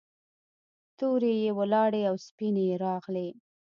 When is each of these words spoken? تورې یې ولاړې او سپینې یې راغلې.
تورې 0.97 1.33
یې 1.43 1.51
ولاړې 1.59 2.01
او 2.09 2.15
سپینې 2.27 2.63
یې 2.69 2.75
راغلې. 2.85 3.27